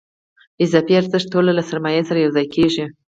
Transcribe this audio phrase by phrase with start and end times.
[0.65, 2.85] اضافي ارزښت ټول له سرمایې سره یوځای کېږي